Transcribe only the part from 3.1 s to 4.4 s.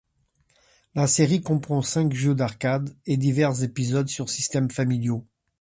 divers épisodes sur